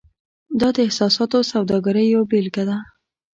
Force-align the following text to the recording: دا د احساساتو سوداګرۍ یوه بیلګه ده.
دا 0.59 0.69
د 0.75 0.77
احساساتو 0.87 1.39
سوداګرۍ 1.51 2.05
یوه 2.13 2.25
بیلګه 2.31 2.63
ده. 2.69 2.77